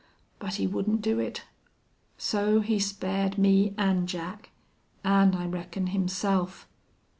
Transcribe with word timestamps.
But 0.39 0.55
he 0.55 0.65
wouldn't 0.65 1.03
do 1.03 1.19
it. 1.19 1.43
So 2.17 2.61
he 2.61 2.79
spared 2.79 3.37
me 3.37 3.75
an' 3.77 4.07
Jack, 4.07 4.49
an' 5.03 5.35
I 5.35 5.45
reckon 5.45 5.85
himself. 5.93 6.65